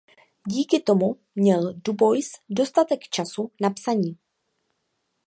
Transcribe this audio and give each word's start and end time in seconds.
Díky 0.47 0.79
tomu 0.79 1.15
měl 1.35 1.73
Dubois 1.73 2.31
dostatek 2.49 2.99
času 3.03 3.51
na 3.61 3.69
psaní. 3.69 4.17